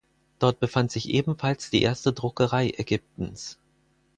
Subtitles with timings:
[0.39, 3.59] Dort befand sich ebenfalls die erste Druckerei Ägyptens.